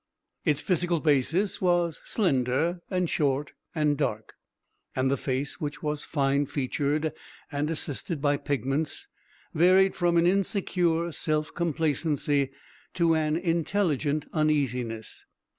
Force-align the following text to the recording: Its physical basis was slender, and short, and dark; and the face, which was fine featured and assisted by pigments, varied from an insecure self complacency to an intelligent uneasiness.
Its 0.43 0.59
physical 0.61 0.99
basis 0.99 1.61
was 1.61 2.01
slender, 2.05 2.81
and 2.89 3.07
short, 3.07 3.53
and 3.75 3.99
dark; 3.99 4.33
and 4.95 5.11
the 5.11 5.15
face, 5.15 5.61
which 5.61 5.83
was 5.83 6.03
fine 6.05 6.47
featured 6.47 7.13
and 7.51 7.69
assisted 7.69 8.19
by 8.19 8.35
pigments, 8.35 9.07
varied 9.53 9.95
from 9.95 10.17
an 10.17 10.25
insecure 10.25 11.11
self 11.11 11.53
complacency 11.53 12.49
to 12.95 13.13
an 13.13 13.37
intelligent 13.37 14.25
uneasiness. 14.33 15.23